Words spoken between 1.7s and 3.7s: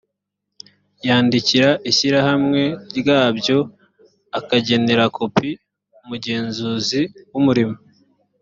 ishyirahamwe ryabyo,